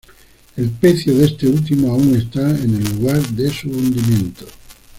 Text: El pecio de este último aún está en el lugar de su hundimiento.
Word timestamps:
El 0.57 0.71
pecio 0.71 1.15
de 1.15 1.25
este 1.25 1.45
último 1.47 1.91
aún 1.91 2.15
está 2.15 2.41
en 2.49 2.73
el 2.73 2.83
lugar 2.95 3.21
de 3.33 3.53
su 3.53 3.69
hundimiento. 3.69 4.47